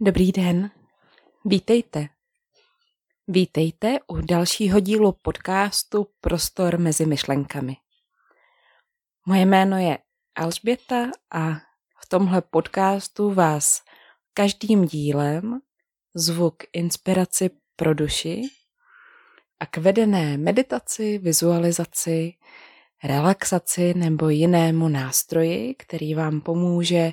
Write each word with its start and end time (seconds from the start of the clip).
Dobrý 0.00 0.32
den, 0.32 0.70
vítejte. 1.44 2.08
Vítejte 3.28 3.98
u 4.06 4.20
dalšího 4.20 4.80
dílu 4.80 5.12
podcastu 5.22 6.06
Prostor 6.20 6.78
mezi 6.78 7.06
myšlenkami. 7.06 7.76
Moje 9.26 9.46
jméno 9.46 9.78
je 9.78 9.98
Alžběta 10.34 11.10
a 11.30 11.50
v 12.02 12.08
tomhle 12.08 12.42
podcastu 12.42 13.34
vás 13.34 13.82
každým 14.32 14.84
dílem 14.84 15.60
zvu 16.14 16.50
k 16.50 16.64
inspiraci 16.72 17.50
pro 17.76 17.94
duši 17.94 18.42
a 19.60 19.66
k 19.66 19.76
vedené 19.76 20.38
meditaci, 20.38 21.18
vizualizaci, 21.18 22.32
relaxaci 23.04 23.94
nebo 23.94 24.28
jinému 24.28 24.88
nástroji, 24.88 25.74
který 25.74 26.14
vám 26.14 26.40
pomůže 26.40 27.12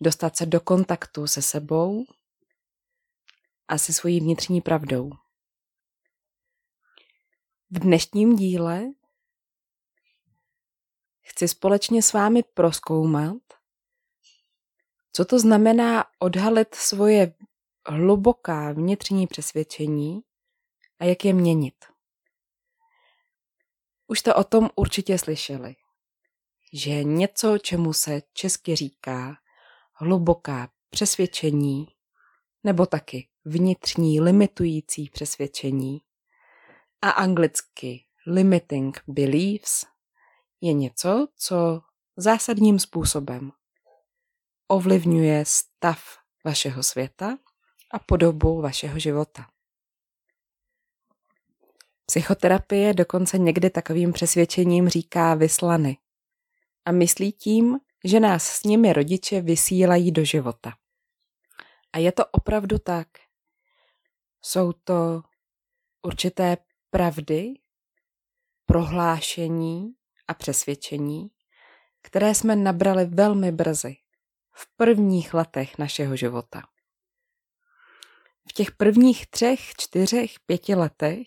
dostat 0.00 0.36
se 0.36 0.46
do 0.46 0.60
kontaktu 0.60 1.26
se 1.26 1.42
sebou 1.42 2.04
a 3.68 3.78
se 3.78 3.92
svojí 3.92 4.20
vnitřní 4.20 4.60
pravdou. 4.60 5.10
V 7.70 7.78
dnešním 7.78 8.36
díle 8.36 8.84
chci 11.20 11.48
společně 11.48 12.02
s 12.02 12.12
vámi 12.12 12.42
proskoumat, 12.42 13.36
co 15.12 15.24
to 15.24 15.38
znamená 15.38 16.04
odhalit 16.18 16.74
svoje 16.74 17.34
hluboká 17.86 18.72
vnitřní 18.72 19.26
přesvědčení 19.26 20.20
a 20.98 21.04
jak 21.04 21.24
je 21.24 21.32
měnit. 21.32 21.84
Už 24.06 24.18
jste 24.18 24.34
o 24.34 24.44
tom 24.44 24.70
určitě 24.76 25.18
slyšeli, 25.18 25.76
že 26.72 27.04
něco, 27.04 27.58
čemu 27.58 27.92
se 27.92 28.22
česky 28.32 28.76
říká 28.76 29.36
hluboká 29.98 30.68
přesvědčení 30.90 31.86
nebo 32.64 32.86
taky 32.86 33.28
vnitřní 33.44 34.20
limitující 34.20 35.10
přesvědčení 35.10 36.00
a 37.02 37.10
anglicky 37.10 38.04
limiting 38.26 39.02
beliefs 39.06 39.86
je 40.60 40.72
něco, 40.72 41.28
co 41.36 41.80
zásadním 42.16 42.78
způsobem 42.78 43.52
ovlivňuje 44.68 45.44
stav 45.46 45.98
vašeho 46.44 46.82
světa 46.82 47.38
a 47.92 47.98
podobu 47.98 48.60
vašeho 48.60 48.98
života. 48.98 49.46
Psychoterapie 52.06 52.94
dokonce 52.94 53.38
někdy 53.38 53.70
takovým 53.70 54.12
přesvědčením 54.12 54.88
říká 54.88 55.34
vyslany 55.34 55.98
a 56.84 56.92
myslí 56.92 57.32
tím, 57.32 57.78
že 58.04 58.20
nás 58.20 58.46
s 58.46 58.64
nimi 58.64 58.92
rodiče 58.92 59.40
vysílají 59.40 60.12
do 60.12 60.24
života. 60.24 60.72
A 61.92 61.98
je 61.98 62.12
to 62.12 62.26
opravdu 62.26 62.78
tak. 62.78 63.08
Jsou 64.42 64.72
to 64.72 65.22
určité 66.02 66.56
pravdy, 66.90 67.54
prohlášení 68.66 69.94
a 70.28 70.34
přesvědčení, 70.34 71.30
které 72.02 72.34
jsme 72.34 72.56
nabrali 72.56 73.04
velmi 73.04 73.52
brzy, 73.52 73.96
v 74.52 74.66
prvních 74.76 75.34
letech 75.34 75.78
našeho 75.78 76.16
života. 76.16 76.62
V 78.48 78.52
těch 78.52 78.72
prvních 78.72 79.26
třech, 79.26 79.60
čtyřech, 79.76 80.40
pěti 80.46 80.74
letech 80.74 81.26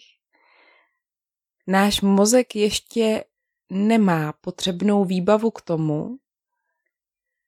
náš 1.67 2.01
mozek 2.01 2.55
ještě 2.55 3.23
nemá 3.69 4.33
potřebnou 4.33 5.05
výbavu 5.05 5.51
k 5.51 5.61
tomu, 5.61 6.17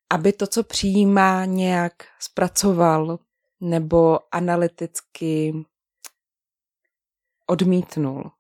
aby 0.10 0.34
to, 0.34 0.48
co 0.48 0.64
přijímá, 0.64 1.46
nějak 1.46 1.94
zpracoval 2.20 3.20
nebo 3.62 4.20
analyticky 4.36 5.54
odmítnul. 7.48 8.32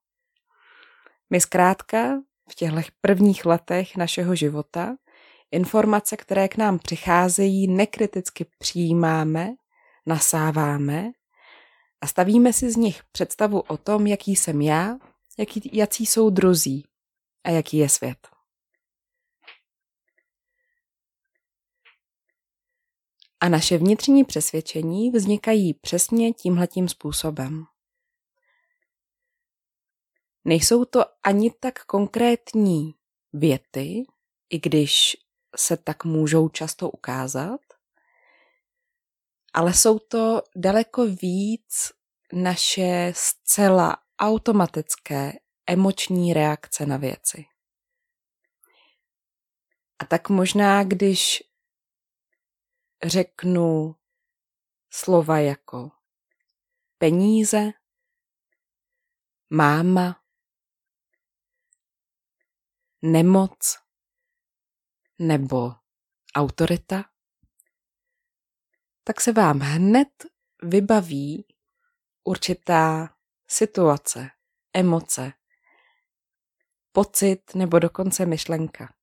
My 1.29 1.41
zkrátka 1.41 2.21
v 2.51 2.55
těchto 2.55 2.81
prvních 3.01 3.45
letech 3.45 3.97
našeho 3.97 4.35
života 4.35 4.95
informace, 5.51 6.17
které 6.17 6.47
k 6.47 6.57
nám 6.57 6.79
přicházejí, 6.79 7.67
nekriticky 7.67 8.45
přijímáme, 8.57 9.53
nasáváme 10.05 11.11
a 12.01 12.07
stavíme 12.07 12.53
si 12.53 12.71
z 12.71 12.75
nich 12.75 13.01
představu 13.11 13.59
o 13.59 13.77
tom, 13.77 14.07
jaký 14.07 14.35
jsem 14.35 14.61
já, 14.61 14.97
jaký, 15.37 15.69
jací 15.73 16.05
jsou 16.05 16.29
druzí 16.29 16.85
a 17.43 17.49
jaký 17.49 17.77
je 17.77 17.89
svět. 17.89 18.32
A 23.43 23.49
naše 23.49 23.77
vnitřní 23.77 24.23
přesvědčení 24.23 25.11
vznikají 25.11 25.73
přesně 25.73 26.33
tímhletím 26.33 26.89
způsobem. 26.89 27.65
Nejsou 30.45 30.85
to 30.85 31.05
ani 31.23 31.51
tak 31.51 31.85
konkrétní 31.85 32.95
věty, 33.33 34.03
i 34.49 34.59
když 34.59 35.17
se 35.55 35.77
tak 35.77 36.05
můžou 36.05 36.49
často 36.49 36.89
ukázat, 36.89 37.61
ale 39.53 39.73
jsou 39.73 39.99
to 39.99 40.41
daleko 40.55 41.05
víc 41.05 41.91
naše 42.33 43.13
zcela 43.15 43.97
automatické 44.19 45.33
emoční 45.67 46.33
reakce 46.33 46.85
na 46.85 46.97
věci. 46.97 47.45
A 49.99 50.05
tak 50.05 50.29
možná, 50.29 50.83
když 50.83 51.43
řeknu 53.03 53.95
slova 54.89 55.39
jako 55.39 55.91
peníze, 56.97 57.71
máma, 59.49 60.23
nemoc 63.01 63.79
nebo 65.19 65.71
autorita, 66.35 67.05
tak 69.03 69.21
se 69.21 69.31
vám 69.31 69.59
hned 69.59 70.25
vybaví 70.63 71.47
určitá 72.23 73.15
situace, 73.47 74.29
emoce, 74.73 75.33
pocit 76.91 77.55
nebo 77.55 77.79
dokonce 77.79 78.25
myšlenka. 78.25 78.93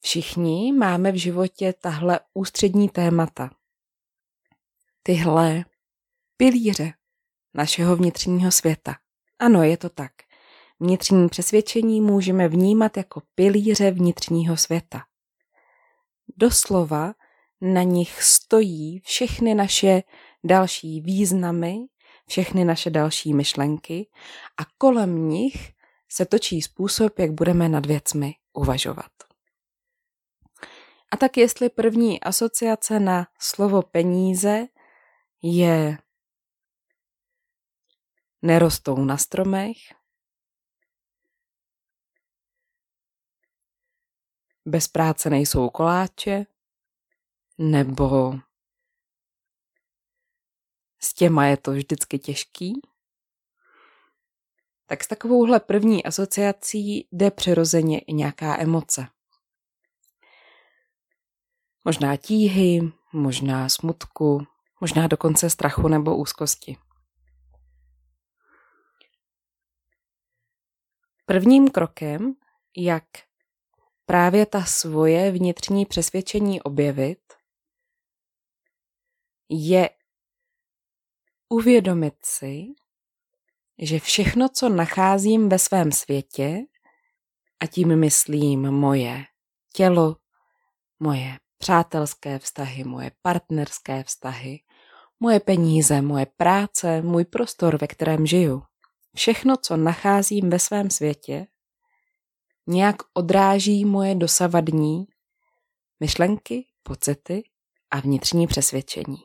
Všichni 0.00 0.72
máme 0.72 1.12
v 1.12 1.14
životě 1.14 1.72
tahle 1.72 2.20
ústřední 2.34 2.88
témata. 2.88 3.50
Tyhle 5.02 5.64
pilíře 6.36 6.92
našeho 7.54 7.96
vnitřního 7.96 8.52
světa. 8.52 8.96
Ano, 9.38 9.62
je 9.62 9.76
to 9.76 9.88
tak. 9.88 10.12
Vnitřní 10.80 11.28
přesvědčení 11.28 12.00
můžeme 12.00 12.48
vnímat 12.48 12.96
jako 12.96 13.22
pilíře 13.34 13.90
vnitřního 13.90 14.56
světa. 14.56 15.04
Doslova 16.36 17.14
na 17.60 17.82
nich 17.82 18.22
stojí 18.22 19.00
všechny 19.04 19.54
naše 19.54 20.02
další 20.44 21.00
významy, 21.00 21.76
všechny 22.28 22.64
naše 22.64 22.90
další 22.90 23.34
myšlenky 23.34 24.08
a 24.56 24.62
kolem 24.78 25.28
nich 25.28 25.72
se 26.08 26.26
točí 26.26 26.62
způsob, 26.62 27.18
jak 27.18 27.32
budeme 27.32 27.68
nad 27.68 27.86
věcmi 27.86 28.34
uvažovat. 28.52 29.19
A 31.10 31.16
tak 31.16 31.36
jestli 31.36 31.70
první 31.70 32.20
asociace 32.20 33.00
na 33.00 33.26
slovo 33.38 33.82
peníze 33.82 34.66
je 35.42 35.98
nerostou 38.42 39.04
na 39.04 39.16
stromech, 39.16 39.76
bez 44.64 44.88
práce 44.88 45.30
nejsou 45.30 45.70
koláče, 45.70 46.46
nebo 47.58 48.34
s 50.98 51.14
těma 51.14 51.46
je 51.46 51.56
to 51.56 51.72
vždycky 51.72 52.18
těžký, 52.18 52.80
tak 54.86 55.04
s 55.04 55.08
takovouhle 55.08 55.60
první 55.60 56.04
asociací 56.04 57.08
jde 57.12 57.30
přirozeně 57.30 57.98
i 57.98 58.12
nějaká 58.12 58.60
emoce. 58.60 59.08
Možná 61.84 62.16
tíhy, 62.16 62.92
možná 63.12 63.68
smutku, 63.68 64.46
možná 64.80 65.06
dokonce 65.06 65.50
strachu 65.50 65.88
nebo 65.88 66.16
úzkosti. 66.16 66.76
Prvním 71.26 71.70
krokem, 71.70 72.34
jak 72.76 73.04
právě 74.06 74.46
ta 74.46 74.64
svoje 74.64 75.30
vnitřní 75.30 75.86
přesvědčení 75.86 76.62
objevit, 76.62 77.32
je 79.48 79.90
uvědomit 81.48 82.14
si, 82.22 82.66
že 83.78 83.98
všechno, 83.98 84.48
co 84.48 84.68
nacházím 84.68 85.48
ve 85.48 85.58
svém 85.58 85.92
světě, 85.92 86.60
a 87.60 87.66
tím 87.66 87.96
myslím 88.00 88.60
moje 88.60 89.24
tělo, 89.72 90.16
moje 91.00 91.38
přátelské 91.60 92.38
vztahy, 92.38 92.84
moje 92.84 93.10
partnerské 93.22 94.04
vztahy, 94.04 94.60
moje 95.20 95.40
peníze, 95.40 96.02
moje 96.02 96.26
práce, 96.26 97.02
můj 97.02 97.24
prostor, 97.24 97.78
ve 97.80 97.86
kterém 97.86 98.26
žiju. 98.26 98.62
Všechno, 99.16 99.56
co 99.56 99.76
nacházím 99.76 100.50
ve 100.50 100.58
svém 100.58 100.90
světě, 100.90 101.46
nějak 102.66 102.96
odráží 103.14 103.84
moje 103.84 104.14
dosavadní 104.14 105.06
myšlenky, 106.00 106.66
pocity 106.82 107.42
a 107.90 108.00
vnitřní 108.00 108.46
přesvědčení. 108.46 109.18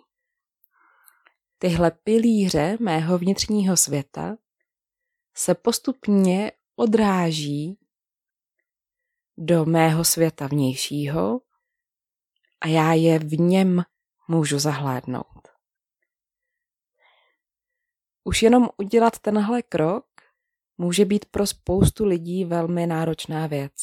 Tyhle 1.58 1.92
pilíře 1.92 2.78
mého 2.80 3.18
vnitřního 3.18 3.78
světa 3.78 4.38
se 5.36 5.56
postupně 5.56 6.52
odráží 6.76 7.80
do 9.38 9.66
mého 9.66 10.06
světa 10.06 10.48
vnějšího 10.48 11.42
a 12.66 12.68
já 12.68 12.94
je 12.94 13.20
v 13.20 13.40
něm 13.40 13.84
můžu 14.28 14.60
zahlédnout. 14.60 15.48
Už 18.24 18.44
jenom 18.44 18.70
udělat 18.78 19.20
tenhle 19.20 19.62
krok 19.62 20.06
může 20.78 21.06
být 21.06 21.26
pro 21.26 21.48
spoustu 21.48 22.06
lidí 22.06 22.46
velmi 22.46 22.88
náročná 22.88 23.48
věc. 23.48 23.74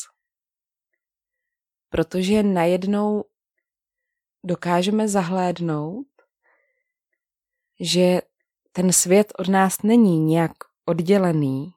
Protože 1.89 2.43
najednou 2.43 3.25
dokážeme 4.45 5.09
zahlédnout, 5.09 6.07
že 7.81 8.23
ten 8.73 8.93
svět 8.93 9.33
od 9.39 9.49
nás 9.49 9.83
není 9.83 10.19
nějak 10.19 10.53
oddělený. 10.85 11.73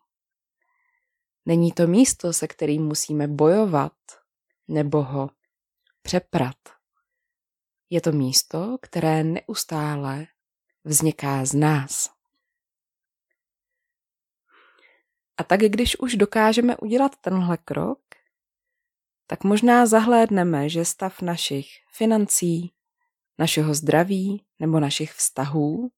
Není 1.46 1.72
to 1.72 1.88
místo, 1.88 2.34
se 2.34 2.48
kterým 2.48 2.86
musíme 2.86 3.28
bojovat 3.28 3.94
nebo 4.68 5.04
ho 5.04 5.30
přeprat. 6.02 6.75
Je 7.90 8.02
to 8.02 8.12
místo, 8.12 8.78
které 8.82 9.24
neustále 9.24 10.28
vzniká 10.84 11.46
z 11.46 11.54
nás. 11.54 12.10
A 15.38 15.44
tak 15.44 15.60
když 15.60 16.00
už 16.00 16.16
dokážeme 16.16 16.78
udělat 16.78 17.16
tenhle 17.22 17.58
krok, 17.58 18.00
tak 19.28 19.44
možná 19.44 19.86
zahlédneme, 19.86 20.70
že 20.70 20.86
stav 20.86 21.22
našich 21.22 21.68
financí, 21.92 22.74
našeho 23.38 23.74
zdraví 23.74 24.46
nebo 24.60 24.80
našich 24.80 25.14
vztahů 25.14 25.92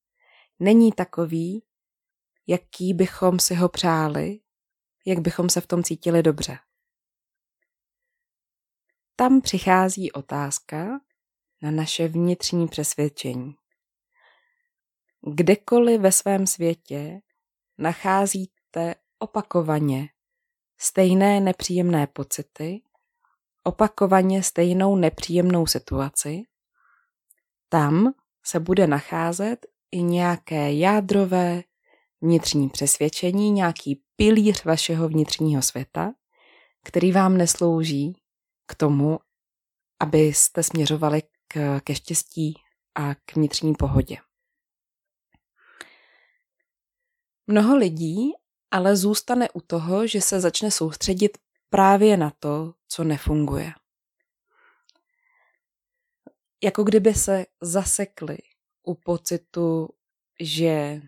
není 0.59 0.91
takový, 0.91 1.63
jaký 2.47 2.93
bychom 2.93 3.39
si 3.39 3.55
ho 3.55 3.69
přáli, 3.69 4.39
jak 5.05 5.19
bychom 5.19 5.49
se 5.49 5.61
v 5.61 5.67
tom 5.67 5.83
cítili 5.83 6.23
dobře. 6.23 6.59
Tam 9.15 9.41
přichází 9.41 10.11
otázka 10.11 10.99
na 11.61 11.71
naše 11.71 12.07
vnitřní 12.07 12.67
přesvědčení. 12.67 13.55
Kdekoliv 15.21 16.01
ve 16.01 16.11
svém 16.11 16.47
světě 16.47 17.19
nacházíte 17.77 18.95
opakovaně 19.19 20.09
stejné 20.77 21.39
nepříjemné 21.39 22.07
pocity, 22.07 22.81
opakovaně 23.63 24.43
stejnou 24.43 24.95
nepříjemnou 24.95 25.67
situaci, 25.67 26.43
tam 27.69 28.13
se 28.45 28.59
bude 28.59 28.87
nacházet 28.87 29.65
i 29.91 30.01
nějaké 30.01 30.73
jádrové 30.73 31.63
vnitřní 32.21 32.69
přesvědčení, 32.69 33.51
nějaký 33.51 34.03
pilíř 34.15 34.65
vašeho 34.65 35.07
vnitřního 35.09 35.61
světa, 35.61 36.13
který 36.83 37.11
vám 37.11 37.37
neslouží 37.37 38.13
k 38.65 38.75
tomu, 38.75 39.19
abyste 39.99 40.63
směřovali 40.63 41.21
k, 41.47 41.79
ke 41.79 41.95
štěstí 41.95 42.53
a 42.95 43.15
k 43.15 43.35
vnitřní 43.35 43.73
pohodě. 43.73 44.17
Mnoho 47.47 47.77
lidí 47.77 48.31
ale 48.71 48.95
zůstane 48.95 49.49
u 49.49 49.61
toho, 49.61 50.07
že 50.07 50.21
se 50.21 50.39
začne 50.39 50.71
soustředit 50.71 51.37
právě 51.69 52.17
na 52.17 52.31
to, 52.39 52.73
co 52.87 53.03
nefunguje. 53.03 53.73
Jako 56.63 56.83
kdyby 56.83 57.13
se 57.13 57.45
zasekli 57.61 58.37
u 58.83 58.95
pocitu, 58.95 59.89
že 60.39 61.01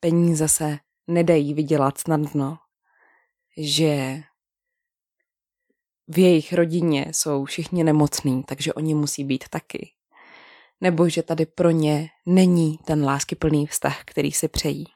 peníze 0.00 0.48
se 0.48 0.78
nedají 1.06 1.54
vydělat 1.54 1.98
snadno, 1.98 2.58
že 3.56 4.22
v 6.08 6.18
jejich 6.18 6.52
rodině 6.52 7.06
jsou 7.10 7.44
všichni 7.44 7.84
nemocní, 7.84 8.42
takže 8.42 8.72
oni 8.72 8.94
musí 8.94 9.24
být 9.24 9.48
taky. 9.48 9.92
Nebo 10.80 11.08
že 11.08 11.22
tady 11.22 11.46
pro 11.46 11.70
ně 11.70 12.08
není 12.26 12.78
ten 12.78 13.04
láskyplný 13.04 13.66
vztah, 13.66 14.04
který 14.04 14.32
si 14.32 14.48
přejí 14.48 14.86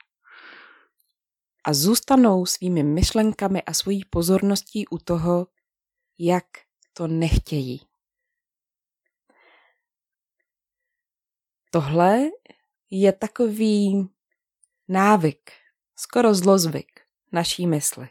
a 1.68 1.74
zůstanou 1.74 2.46
svými 2.46 2.82
myšlenkami 2.82 3.62
a 3.62 3.72
svojí 3.74 4.04
pozorností 4.04 4.88
u 4.88 4.98
toho, 4.98 5.46
jak 6.18 6.44
to 6.92 7.06
nechtějí. 7.06 7.80
Tohle 11.70 12.20
je 12.90 13.12
takový 13.12 14.08
návyk, 14.88 15.50
skoro 15.96 16.34
zlozvyk 16.34 17.00
naší 17.32 17.66
mysli. 17.66 18.08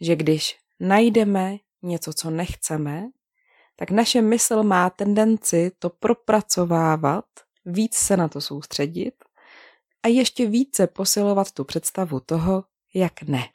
Že 0.00 0.16
když 0.16 0.58
najdeme 0.80 1.56
něco, 1.82 2.12
co 2.12 2.30
nechceme, 2.30 3.04
tak 3.76 3.90
naše 3.90 4.22
mysl 4.22 4.62
má 4.62 4.90
tendenci 4.90 5.70
to 5.78 5.90
propracovávat, 5.90 7.24
víc 7.64 7.94
se 7.94 8.16
na 8.16 8.28
to 8.28 8.40
soustředit 8.40 9.24
a 10.02 10.08
ještě 10.08 10.46
více 10.46 10.86
posilovat 10.86 11.52
tu 11.52 11.64
představu 11.64 12.20
toho, 12.20 12.64
jak 12.94 13.22
ne. 13.22 13.48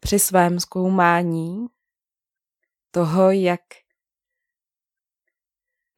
Při 0.00 0.18
svém 0.18 0.60
zkoumání 0.60 1.66
toho, 2.90 3.30
jak 3.30 3.60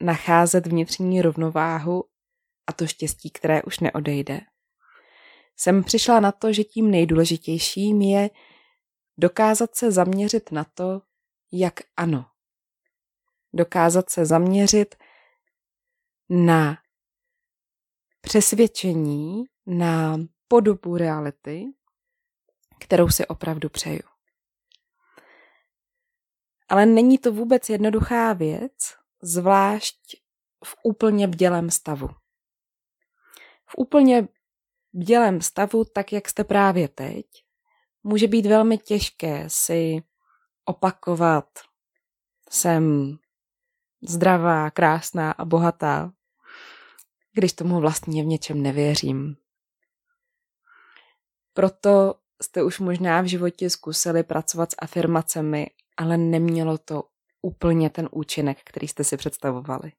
nacházet 0.00 0.66
vnitřní 0.66 1.22
rovnováhu 1.22 2.04
a 2.66 2.72
to 2.72 2.86
štěstí, 2.86 3.30
které 3.30 3.62
už 3.62 3.80
neodejde, 3.80 4.40
jsem 5.56 5.84
přišla 5.84 6.20
na 6.20 6.32
to, 6.32 6.52
že 6.52 6.64
tím 6.64 6.90
nejdůležitějším 6.90 8.02
je 8.02 8.30
dokázat 9.18 9.76
se 9.76 9.92
zaměřit 9.92 10.52
na 10.52 10.64
to, 10.64 11.02
jak 11.52 11.80
ano. 11.96 12.26
Dokázat 13.52 14.10
se 14.10 14.26
zaměřit 14.26 14.94
na 16.30 16.78
přesvědčení, 18.20 19.44
na 19.66 20.16
podobu 20.48 20.96
reality, 20.96 21.64
kterou 22.80 23.08
si 23.08 23.26
opravdu 23.26 23.68
přeju. 23.68 24.02
Ale 26.68 26.86
není 26.86 27.18
to 27.18 27.32
vůbec 27.32 27.68
jednoduchá 27.68 28.32
věc, 28.32 28.72
zvlášť 29.22 30.16
v 30.64 30.76
úplně 30.82 31.28
bdělém 31.28 31.70
stavu. 31.70 32.08
V 33.66 33.74
úplně 33.76 34.28
bdělém 34.96 35.40
stavu, 35.40 35.84
tak 35.84 36.12
jak 36.12 36.28
jste 36.28 36.44
právě 36.44 36.88
teď, 36.88 37.26
může 38.02 38.28
být 38.28 38.46
velmi 38.46 38.78
těžké 38.78 39.44
si 39.48 40.02
opakovat 40.64 41.48
jsem 42.50 43.16
zdravá, 44.08 44.70
krásná 44.70 45.32
a 45.32 45.44
bohatá, 45.44 46.12
když 47.32 47.52
tomu 47.52 47.80
vlastně 47.80 48.22
v 48.22 48.26
něčem 48.26 48.62
nevěřím. 48.62 49.36
Proto 51.52 52.14
jste 52.42 52.62
už 52.62 52.78
možná 52.78 53.20
v 53.20 53.26
životě 53.26 53.70
zkusili 53.70 54.22
pracovat 54.22 54.70
s 54.72 54.76
afirmacemi, 54.78 55.66
ale 55.96 56.16
nemělo 56.16 56.78
to 56.78 57.04
úplně 57.42 57.90
ten 57.90 58.08
účinek, 58.12 58.58
který 58.64 58.88
jste 58.88 59.04
si 59.04 59.16
představovali. 59.16 59.92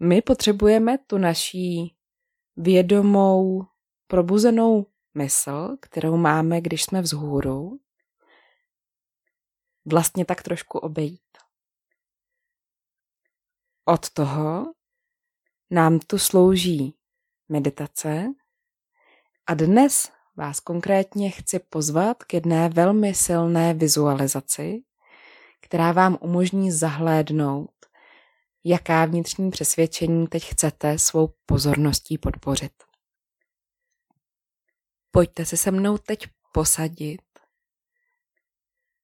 My 0.00 0.22
potřebujeme 0.22 0.98
tu 0.98 1.18
naší 1.18 1.96
vědomou, 2.56 3.66
probuzenou 4.06 4.86
mysl, 5.14 5.76
kterou 5.80 6.16
máme, 6.16 6.60
když 6.60 6.84
jsme 6.84 7.02
vzhůru, 7.02 7.80
vlastně 9.86 10.24
tak 10.24 10.42
trošku 10.42 10.78
obejít. 10.78 11.20
Od 13.84 14.10
toho 14.10 14.74
nám 15.70 15.98
tu 15.98 16.18
slouží 16.18 16.96
meditace 17.48 18.26
a 19.46 19.54
dnes 19.54 20.12
vás 20.36 20.60
konkrétně 20.60 21.30
chci 21.30 21.58
pozvat 21.58 22.24
k 22.24 22.34
jedné 22.34 22.68
velmi 22.68 23.14
silné 23.14 23.74
vizualizaci, 23.74 24.82
která 25.60 25.92
vám 25.92 26.18
umožní 26.20 26.72
zahlédnout, 26.72 27.75
jaká 28.68 29.04
vnitřní 29.04 29.50
přesvědčení 29.50 30.26
teď 30.26 30.44
chcete 30.44 30.98
svou 30.98 31.34
pozorností 31.46 32.18
podpořit. 32.18 32.72
Pojďte 35.10 35.46
se 35.46 35.56
se 35.56 35.70
mnou 35.70 35.98
teď 35.98 36.28
posadit 36.52 37.22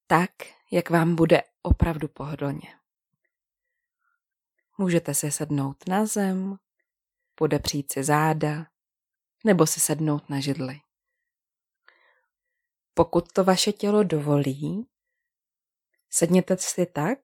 tak, 0.06 0.30
jak 0.72 0.90
vám 0.90 1.16
bude 1.16 1.42
opravdu 1.62 2.08
pohodlně. 2.08 2.78
Můžete 4.78 5.14
si 5.14 5.30
sednout 5.30 5.88
na 5.88 6.06
zem, 6.06 6.56
podepřít 7.34 7.92
si 7.92 8.04
záda 8.04 8.66
nebo 9.44 9.66
si 9.66 9.80
sednout 9.80 10.30
na 10.30 10.40
židli. 10.40 10.80
Pokud 12.94 13.32
to 13.32 13.44
vaše 13.44 13.72
tělo 13.72 14.02
dovolí, 14.02 14.88
sedněte 16.10 16.56
si 16.56 16.86
tak, 16.86 17.18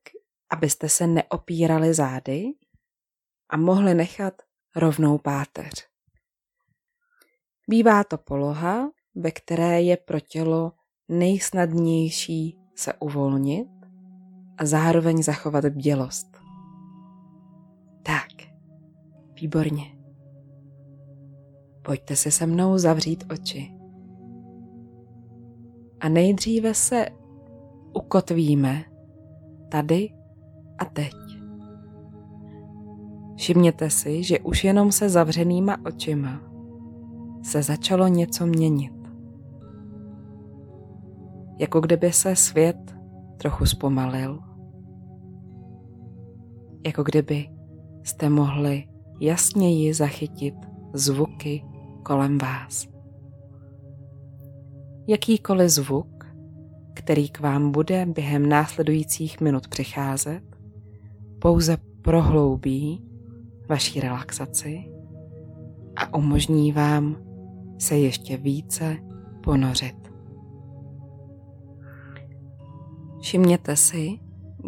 abyste 0.51 0.89
se 0.89 1.07
neopírali 1.07 1.95
zády 1.95 2.45
a 3.51 3.57
mohli 3.57 3.95
nechat 3.95 4.43
rovnou 4.77 5.19
páteř. 5.19 5.89
Bývá 7.69 8.05
to 8.05 8.19
poloha, 8.19 8.91
ve 9.15 9.31
které 9.31 9.83
je 9.83 9.97
pro 9.97 10.21
tělo 10.21 10.73
nejsnadnější 11.09 12.59
se 12.75 12.93
uvolnit 12.93 13.69
a 14.59 14.67
zároveň 14.67 15.23
zachovat 15.23 15.65
bdělost. 15.65 16.37
Tak, 18.03 18.49
výborně. 19.41 19.99
Pojďte 21.83 22.17
si 22.17 22.31
se 22.31 22.47
mnou 22.47 22.79
zavřít 22.79 23.25
oči. 23.33 23.75
A 26.01 26.09
nejdříve 26.09 26.75
se 26.75 27.07
ukotvíme 27.95 28.85
tady 29.71 30.18
a 30.79 30.85
teď. 30.85 31.15
Všimněte 33.37 33.91
si, 33.91 34.23
že 34.23 34.39
už 34.39 34.65
jenom 34.65 34.93
se 34.93 35.09
zavřenýma 35.09 35.77
očima 35.87 36.49
se 37.43 37.63
začalo 37.63 38.09
něco 38.09 38.47
měnit. 38.47 38.93
Jako 41.59 41.81
kdyby 41.81 42.13
se 42.13 42.37
svět 42.37 42.97
trochu 43.37 43.67
zpomalil. 43.67 44.39
Jako 46.87 47.03
kdyby 47.03 47.49
jste 48.03 48.29
mohli 48.29 48.85
jasněji 49.21 49.95
zachytit 49.95 50.55
zvuky 50.95 51.65
kolem 52.03 52.39
vás. 52.39 52.89
Jakýkoliv 55.07 55.71
zvuk, 55.71 56.27
který 56.95 57.29
k 57.29 57.41
vám 57.41 57.71
bude 57.71 58.07
během 58.07 58.49
následujících 58.49 59.41
minut 59.41 59.69
přicházet, 59.69 60.48
pouze 61.39 61.77
prohloubí 62.03 63.05
vaší 63.69 64.01
relaxaci 64.01 64.85
a 65.97 66.17
umožní 66.17 66.73
vám 66.73 67.17
se 67.79 67.99
ještě 67.99 68.37
více 68.37 68.97
ponořit. 69.45 70.13
Všimněte 73.21 73.77
si, 73.77 74.19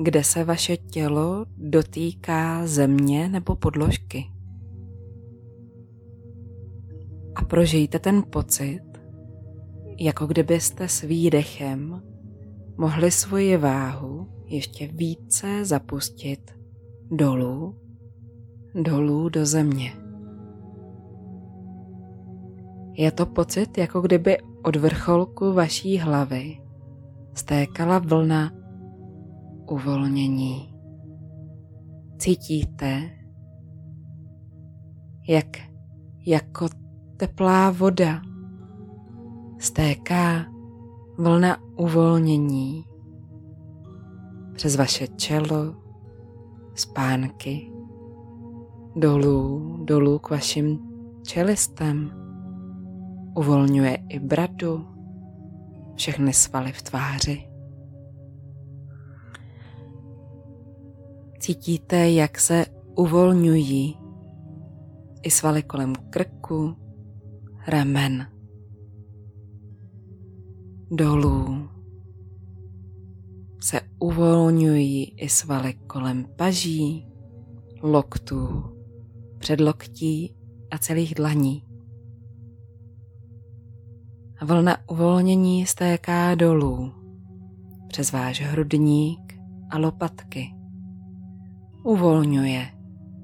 kde 0.02 0.24
se 0.24 0.44
vaše 0.44 0.76
tělo 0.76 1.46
dotýká 1.56 2.66
země 2.66 3.28
nebo 3.28 3.56
podložky. 3.56 4.24
A 7.34 7.44
prožijte 7.44 7.98
ten 7.98 8.22
pocit, 8.30 8.80
jako 10.00 10.26
kdybyste 10.26 10.88
s 10.88 11.00
výdechem 11.02 12.02
mohli 12.76 13.10
svoji 13.10 13.56
váhu 13.56 14.28
ještě 14.46 14.86
více 14.86 15.64
zapustit 15.64 16.59
dolů, 17.10 17.74
dolů 18.82 19.28
do 19.28 19.46
země. 19.46 19.92
Je 22.92 23.12
to 23.12 23.26
pocit, 23.26 23.78
jako 23.78 24.00
kdyby 24.00 24.38
od 24.64 24.76
vrcholku 24.76 25.52
vaší 25.52 25.98
hlavy 25.98 26.60
stékala 27.34 27.98
vlna 27.98 28.52
uvolnění. 29.70 30.74
Cítíte, 32.18 33.10
jak 35.28 35.46
jako 36.26 36.66
teplá 37.16 37.70
voda 37.70 38.22
stéká 39.58 40.46
vlna 41.18 41.56
uvolnění 41.76 42.84
přes 44.54 44.76
vaše 44.76 45.08
čelo, 45.08 45.79
spánky, 46.74 47.72
dolů, 48.96 49.76
dolů 49.84 50.18
k 50.18 50.30
vašim 50.30 50.78
čelistem. 51.22 52.10
Uvolňuje 53.36 53.98
i 54.08 54.18
bradu, 54.18 54.86
všechny 55.94 56.32
svaly 56.32 56.72
v 56.72 56.82
tváři. 56.82 57.50
Cítíte, 61.40 62.10
jak 62.10 62.38
se 62.38 62.66
uvolňují 62.96 63.98
i 65.22 65.30
svaly 65.30 65.62
kolem 65.62 65.94
krku, 66.10 66.76
ramen, 67.68 68.26
dolů. 70.90 71.68
Se 73.62 73.80
uvolňují 73.98 75.04
i 75.04 75.28
svaly 75.28 75.74
kolem 75.74 76.24
paží, 76.36 77.08
loktů, 77.82 78.64
předloktí 79.38 80.36
a 80.70 80.78
celých 80.78 81.14
dlaní. 81.14 81.64
A 84.38 84.44
vlna 84.44 84.76
uvolnění 84.90 85.66
stéká 85.66 86.34
dolů 86.34 86.92
přes 87.88 88.12
váš 88.12 88.40
hrudník 88.40 89.40
a 89.70 89.78
lopatky 89.78 90.54
uvolňuje 91.84 92.68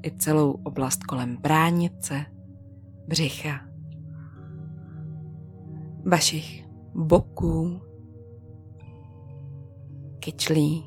i 0.02 0.11
celou 0.19 0.50
oblast 0.50 1.05
kolem 1.05 1.37
bránice, 1.37 2.26
břicha, 3.09 3.61
vašich 6.07 6.69
boků, 6.95 7.81
kyčlí. 10.26 10.85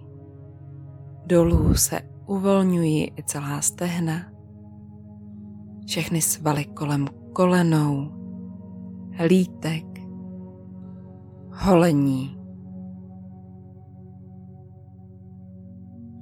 Dolů 1.25 1.75
se 1.75 2.01
uvolňují 2.27 3.11
i 3.17 3.23
celá 3.23 3.61
stehna, 3.61 4.31
všechny 5.87 6.21
svaly 6.21 6.65
kolem 6.65 7.07
kolenou, 7.33 8.11
lítek, 9.27 9.85
holení, 11.51 12.37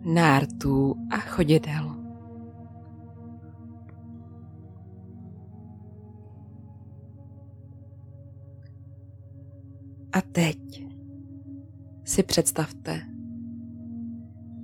nártů 0.05 0.95
a 1.11 1.17
chodidel. 1.17 1.95
A 10.13 10.21
teď 10.31 10.86
si 12.17 12.23
představte, 12.23 13.01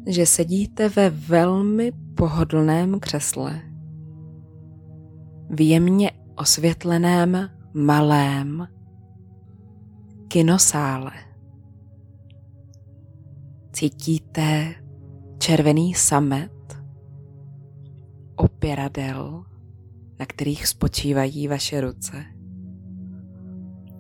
že 0.07 0.25
sedíte 0.25 0.89
ve 0.89 1.09
velmi 1.09 1.91
pohodlném 2.15 2.99
křesle, 2.99 3.61
v 5.49 5.67
jemně 5.67 6.11
osvětleném 6.35 7.49
malém 7.73 8.67
kinosále. 10.27 11.11
Cítíte 13.73 14.75
červený 15.37 15.93
samet, 15.93 16.77
opěradel, 18.35 19.45
na 20.19 20.25
kterých 20.25 20.67
spočívají 20.67 21.47
vaše 21.47 21.81
ruce. 21.81 22.25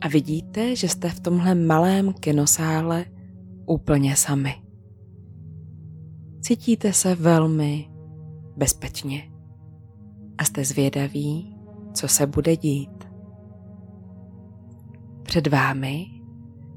A 0.01 0.07
vidíte, 0.07 0.75
že 0.75 0.89
jste 0.89 1.09
v 1.09 1.19
tomhle 1.19 1.55
malém 1.55 2.13
kinosále 2.13 3.05
úplně 3.65 4.15
sami. 4.15 4.53
Cítíte 6.41 6.93
se 6.93 7.15
velmi 7.15 7.89
bezpečně 8.57 9.31
a 10.37 10.43
jste 10.43 10.65
zvědaví, 10.65 11.57
co 11.93 12.07
se 12.07 12.27
bude 12.27 12.57
dít. 12.57 13.03
Před 15.23 15.47
vámi 15.47 16.05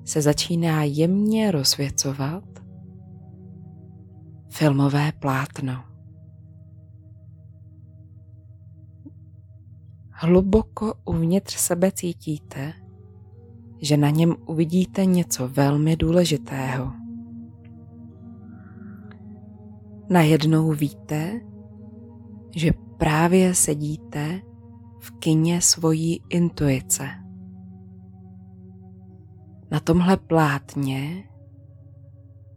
se 0.04 0.22
začíná 0.22 0.84
jemně 0.84 1.50
rozvěcovat 1.50 2.44
filmové 4.48 5.12
plátno. 5.12 5.72
Hluboko 10.10 10.94
uvnitř 11.04 11.56
sebe 11.56 11.92
cítíte, 11.92 12.72
že 13.82 13.96
na 13.96 14.10
něm 14.10 14.34
uvidíte 14.46 15.04
něco 15.04 15.48
velmi 15.48 15.96
důležitého. 15.96 16.92
Najednou 20.10 20.72
víte, 20.72 21.40
že 22.56 22.72
právě 22.98 23.54
sedíte 23.54 24.40
v 25.00 25.10
kině 25.10 25.60
svojí 25.60 26.22
intuice. 26.28 27.08
Na 29.70 29.80
tomhle 29.80 30.16
plátně 30.16 31.24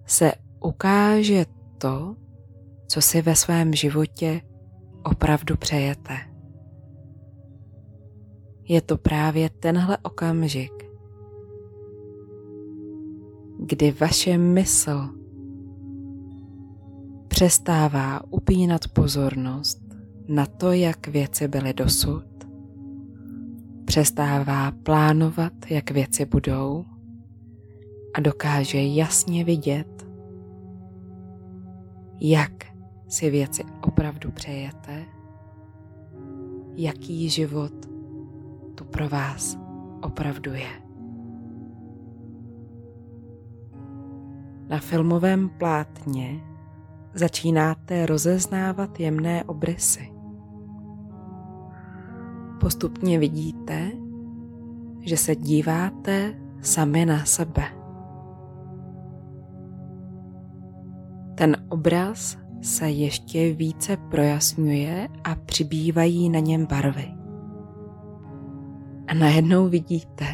se 0.06 0.32
ukáže 0.60 1.46
to, 1.78 2.16
co 2.88 3.02
si 3.02 3.22
ve 3.22 3.36
svém 3.36 3.74
životě 3.74 4.42
opravdu 5.04 5.58
přejete. 5.58 6.18
Je 8.64 8.82
to 8.82 8.98
právě 8.98 9.50
tenhle 9.50 9.98
okamžik, 9.98 10.79
kdy 13.70 13.92
vaše 13.92 14.38
mysl 14.38 15.10
přestává 17.28 18.22
upínat 18.30 18.88
pozornost 18.88 19.82
na 20.28 20.46
to, 20.46 20.72
jak 20.72 21.08
věci 21.08 21.48
byly 21.48 21.74
dosud, 21.74 22.24
přestává 23.86 24.72
plánovat, 24.72 25.54
jak 25.70 25.92
věci 25.92 26.26
budou 26.26 26.86
a 28.14 28.20
dokáže 28.20 28.82
jasně 28.82 29.44
vidět, 29.44 30.08
jak 32.22 32.66
si 33.08 33.30
věci 33.30 33.64
opravdu 33.82 34.32
přejete, 34.32 35.06
jaký 36.76 37.30
život 37.30 37.74
tu 38.76 38.84
pro 38.84 39.10
vás 39.10 39.58
opravdu 40.02 40.54
je. 40.54 40.89
Na 44.70 44.80
filmovém 44.80 45.50
plátně 45.50 46.40
začínáte 47.14 48.06
rozeznávat 48.06 49.00
jemné 49.00 49.44
obrysy. 49.44 50.14
Postupně 52.60 53.20
vidíte, 53.20 53.92
že 55.00 55.18
se 55.18 55.36
díváte 55.36 56.34
sami 56.62 57.06
na 57.06 57.26
sebe. 57.26 57.64
Ten 61.36 61.58
obraz 61.70 62.38
se 62.62 62.90
ještě 62.90 63.54
více 63.54 63.98
projasňuje 63.98 65.08
a 65.24 65.36
přibývají 65.36 66.30
na 66.30 66.40
něm 66.40 66.66
barvy. 66.66 67.08
A 69.08 69.14
najednou 69.14 69.68
vidíte, 69.68 70.26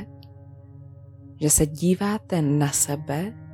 že 1.41 1.49
se 1.49 1.65
díváte 1.65 2.41
na 2.41 2.67
sebe 2.67 3.44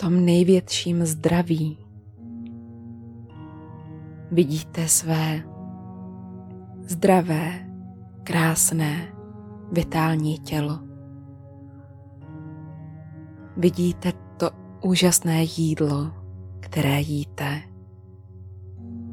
tom 0.00 0.24
největším 0.24 1.06
zdraví. 1.06 1.78
Vidíte 4.30 4.88
své 4.88 5.42
zdravé, 6.82 7.52
krásné, 8.24 9.08
vitální 9.72 10.38
tělo. 10.38 10.78
Vidíte 13.56 14.12
to 14.36 14.50
úžasné 14.82 15.44
jídlo, 15.56 16.12
které 16.60 17.00
jíte. 17.00 17.62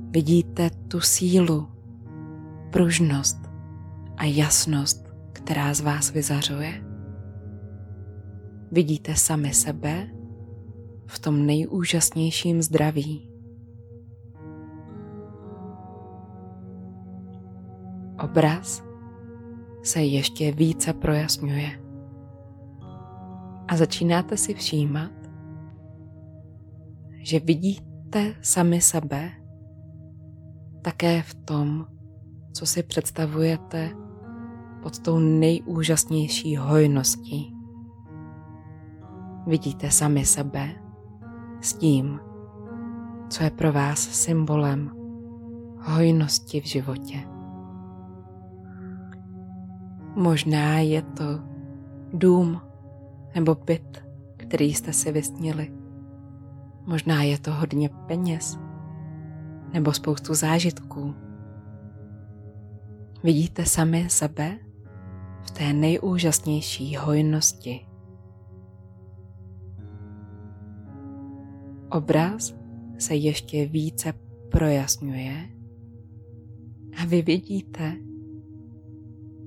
Vidíte 0.09 0.69
tu 0.69 1.01
sílu, 1.01 1.67
pružnost 2.71 3.37
a 4.17 4.23
jasnost, 4.23 5.13
která 5.33 5.73
z 5.73 5.81
vás 5.81 6.11
vyzařuje. 6.11 6.83
Vidíte 8.71 9.15
sami 9.15 9.53
sebe 9.53 10.16
v 11.07 11.19
tom 11.19 11.45
nejúžasnějším 11.45 12.61
zdraví. 12.61 13.31
Obraz 18.23 18.83
se 19.83 20.01
ještě 20.01 20.51
více 20.51 20.93
projasňuje 20.93 21.83
a 23.67 23.77
začínáte 23.77 24.37
si 24.37 24.53
všímat, 24.53 25.11
že 27.21 27.39
vidíte 27.39 28.35
sami 28.41 28.81
sebe 28.81 29.31
také 30.81 31.21
v 31.21 31.33
tom, 31.35 31.85
co 32.53 32.65
si 32.65 32.83
představujete 32.83 33.89
pod 34.83 34.99
tou 34.99 35.19
nejúžasnější 35.19 36.57
hojností. 36.57 37.53
Vidíte 39.47 39.91
sami 39.91 40.25
sebe 40.25 40.86
s 41.61 41.73
tím, 41.73 42.19
co 43.29 43.43
je 43.43 43.49
pro 43.49 43.71
vás 43.71 43.99
symbolem 43.99 44.91
hojnosti 45.79 46.61
v 46.61 46.65
životě. 46.65 47.17
Možná 50.15 50.79
je 50.79 51.01
to 51.01 51.23
dům 52.13 52.61
nebo 53.35 53.55
byt, 53.55 54.03
který 54.37 54.73
jste 54.73 54.93
si 54.93 55.11
vysnili. 55.11 55.73
Možná 56.85 57.23
je 57.23 57.39
to 57.39 57.53
hodně 57.53 57.89
peněz 58.07 58.59
nebo 59.73 59.93
spoustu 59.93 60.33
zážitků. 60.33 61.15
Vidíte 63.23 63.65
sami 63.65 64.09
sebe 64.09 64.57
v 65.41 65.51
té 65.51 65.73
nejúžasnější 65.73 66.95
hojnosti. 66.95 67.87
Obraz 71.91 72.55
se 72.97 73.15
ještě 73.15 73.65
více 73.65 74.13
projasňuje 74.51 75.49
a 77.01 77.05
vy 77.05 77.21
vidíte, 77.21 77.97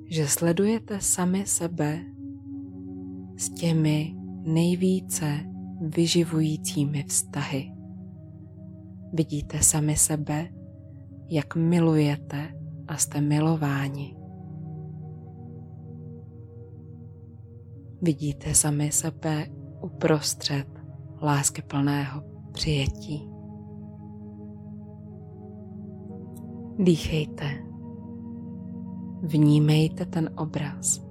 že 0.06 0.26
sledujete 0.28 1.00
sami 1.00 1.46
sebe 1.46 2.00
s 3.36 3.50
těmi 3.50 4.14
nejvíce 4.44 5.26
vyživujícími 5.80 7.04
vztahy. 7.08 7.72
Vidíte 9.12 9.62
sami 9.62 9.96
sebe, 9.96 10.48
jak 11.28 11.56
milujete 11.56 12.54
a 12.88 12.96
jste 12.96 13.20
milováni. 13.20 14.16
Vidíte 18.02 18.54
sami 18.54 18.92
sebe 18.92 19.46
uprostřed 19.82 20.66
lásky 21.22 21.62
plného 21.62 22.29
přijetí. 22.52 23.30
Dýchejte. 26.78 27.44
Vnímejte 29.22 30.06
ten 30.06 30.30
obraz. 30.36 31.10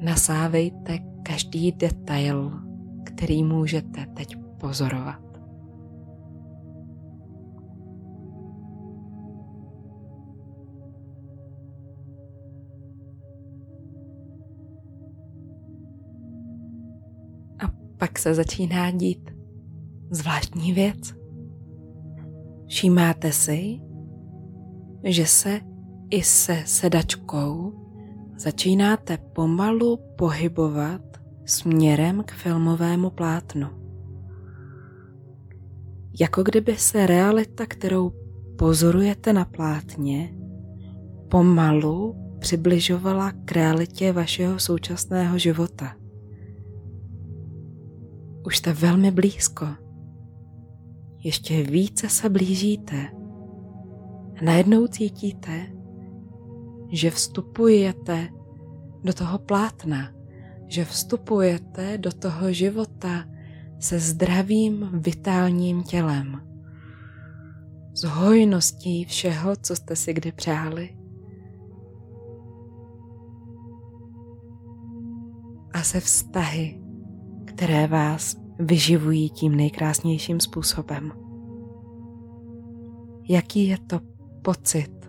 Nasávejte 0.00 0.98
každý 1.22 1.72
detail, 1.72 2.52
který 3.04 3.44
můžete 3.44 4.06
teď 4.06 4.36
pozorovat. 4.60 5.24
A 17.58 17.70
pak 17.98 18.18
se 18.18 18.34
začíná 18.34 18.90
dít 18.90 19.33
zvláštní 20.14 20.72
věc. 20.72 21.14
Všímáte 22.66 23.32
si, 23.32 23.80
že 25.04 25.26
se 25.26 25.60
i 26.10 26.22
se 26.22 26.62
sedačkou 26.66 27.72
začínáte 28.38 29.18
pomalu 29.18 29.98
pohybovat 30.18 31.00
směrem 31.44 32.22
k 32.26 32.32
filmovému 32.32 33.10
plátnu. 33.10 33.66
Jako 36.20 36.42
kdyby 36.42 36.76
se 36.76 37.06
realita, 37.06 37.66
kterou 37.66 38.12
pozorujete 38.58 39.32
na 39.32 39.44
plátně, 39.44 40.34
pomalu 41.30 42.16
přibližovala 42.38 43.32
k 43.32 43.52
realitě 43.52 44.12
vašeho 44.12 44.58
současného 44.58 45.38
života. 45.38 45.96
Už 48.46 48.58
jste 48.58 48.72
velmi 48.72 49.10
blízko. 49.10 49.83
Ještě 51.24 51.62
více 51.62 52.08
se 52.08 52.28
blížíte. 52.28 53.08
A 54.40 54.44
najednou 54.44 54.86
cítíte, 54.86 55.66
že 56.88 57.10
vstupujete 57.10 58.28
do 59.04 59.12
toho 59.12 59.38
plátna, 59.38 60.12
že 60.66 60.84
vstupujete 60.84 61.98
do 61.98 62.12
toho 62.12 62.52
života 62.52 63.24
se 63.80 63.98
zdravým, 63.98 64.90
vitálním 64.92 65.82
tělem, 65.82 66.40
s 67.94 68.04
hojností 68.04 69.04
všeho, 69.04 69.56
co 69.56 69.76
jste 69.76 69.96
si 69.96 70.12
kdy 70.12 70.32
přáli. 70.32 70.96
A 75.72 75.82
se 75.82 76.00
vztahy, 76.00 76.80
které 77.44 77.86
vás 77.86 78.43
vyživují 78.58 79.30
tím 79.30 79.54
nejkrásnějším 79.54 80.40
způsobem. 80.40 81.12
Jaký 83.28 83.68
je 83.68 83.78
to 83.86 84.00
pocit 84.42 85.03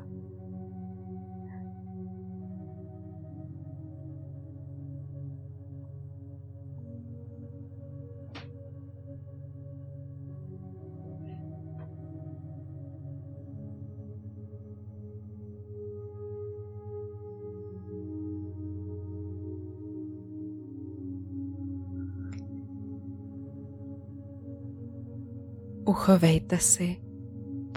Uchovejte 25.86 26.58
si 26.58 27.02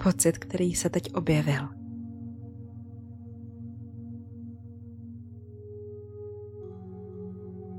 pocit, 0.03 0.37
který 0.37 0.75
se 0.75 0.89
teď 0.89 1.13
objevil. 1.13 1.63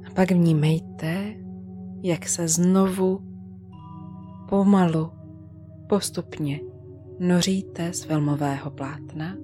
A 0.06 0.10
pak 0.14 0.30
vnímejte, 0.30 1.34
jak 2.02 2.28
se 2.28 2.48
znovu 2.48 3.20
pomalu, 4.48 5.10
postupně 5.88 6.60
noříte 7.18 7.92
z 7.92 8.04
filmového 8.04 8.70
plátna. 8.70 9.36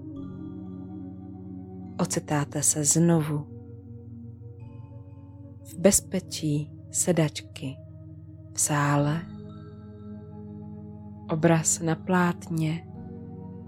Ocitáte 2.01 2.62
se 2.62 2.85
znovu 2.85 3.46
v 5.64 5.79
bezpečí 5.79 6.70
sedačky 6.90 7.77
v 8.55 8.61
sále. 8.61 9.36
Obraz 11.31 11.81
na 11.81 11.95
plátně 11.95 12.87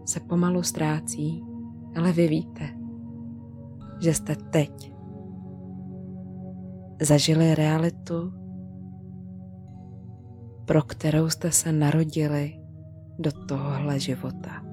se 0.07 0.21
pomalu 0.21 0.63
ztrácí, 0.63 1.45
ale 1.97 2.13
vy 2.13 2.29
víte, 2.29 2.69
že 4.01 4.15
jste 4.15 4.37
teď 4.37 4.93
zažili 7.03 7.55
realitu, 7.55 8.33
pro 10.65 10.83
kterou 10.83 11.31
jste 11.31 11.53
se 11.53 11.73
narodili 11.73 12.61
do 13.19 13.31
tohohle 13.49 14.01
života. 14.01 14.65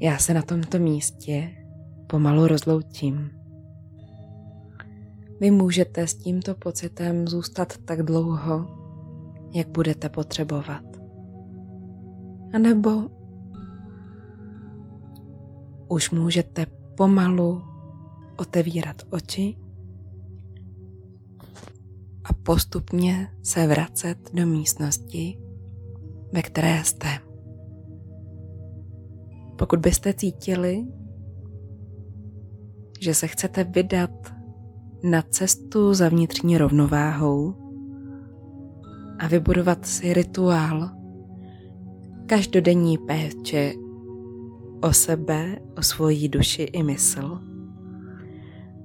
Já 0.00 0.18
se 0.18 0.34
na 0.34 0.42
tomto 0.42 0.78
místě 0.78 1.50
pomalu 2.06 2.46
rozloučím. 2.46 3.41
Vy 5.42 5.50
můžete 5.50 6.06
s 6.06 6.14
tímto 6.14 6.54
pocitem 6.54 7.28
zůstat 7.28 7.78
tak 7.84 8.02
dlouho, 8.02 8.66
jak 9.54 9.68
budete 9.68 10.08
potřebovat. 10.08 10.84
A 12.52 12.58
nebo 12.58 12.90
už 15.88 16.10
můžete 16.10 16.66
pomalu 16.96 17.62
otevírat 18.36 19.02
oči 19.10 19.56
a 22.24 22.32
postupně 22.32 23.28
se 23.42 23.66
vracet 23.66 24.30
do 24.34 24.46
místnosti, 24.46 25.38
ve 26.32 26.42
které 26.42 26.84
jste. 26.84 27.08
Pokud 29.58 29.78
byste 29.78 30.14
cítili, 30.14 30.86
že 33.00 33.14
se 33.14 33.26
chcete 33.26 33.64
vydat 33.64 34.31
na 35.02 35.22
cestu 35.22 35.94
za 35.94 36.08
vnitřní 36.08 36.58
rovnováhou 36.58 37.54
a 39.18 39.28
vybudovat 39.28 39.86
si 39.86 40.12
rituál 40.12 40.90
každodenní 42.26 42.98
péče 42.98 43.72
o 44.80 44.92
sebe, 44.92 45.58
o 45.78 45.82
svoji 45.82 46.28
duši 46.28 46.62
i 46.62 46.82
mysl. 46.82 47.38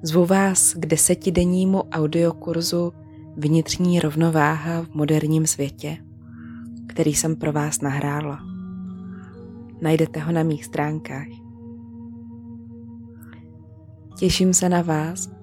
Zvu 0.03 0.25
vás 0.25 0.73
k 0.73 0.85
desetidennímu 0.85 1.83
audiokurzu 1.83 2.93
Vnitřní 3.39 3.99
rovnováha 3.99 4.81
v 4.81 4.93
moderním 4.93 5.47
světě, 5.47 5.97
který 6.87 7.13
jsem 7.13 7.35
pro 7.35 7.51
vás 7.51 7.81
nahrála. 7.81 8.39
Najdete 9.81 10.19
ho 10.19 10.31
na 10.31 10.43
mých 10.43 10.65
stránkách. 10.65 11.27
Těším 14.19 14.53
se 14.53 14.69
na 14.69 14.81
vás 14.81 15.36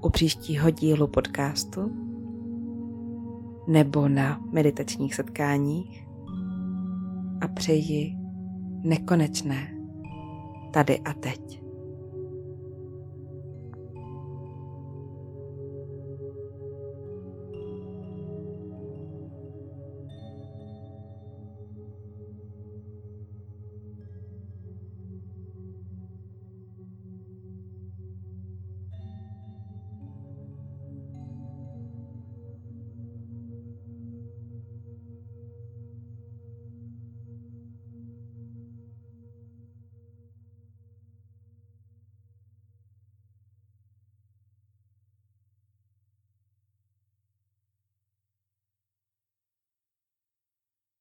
u 0.00 0.10
příštího 0.10 0.70
dílu 0.70 1.06
podcastu 1.06 1.92
nebo 3.68 4.08
na 4.08 4.40
meditačních 4.52 5.14
setkáních 5.14 6.06
a 7.40 7.48
přeji 7.48 8.16
nekonečné 8.84 9.76
tady 10.70 10.98
a 11.00 11.12
teď. 11.12 11.59